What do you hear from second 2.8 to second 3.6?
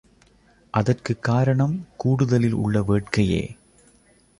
வேட்கையே.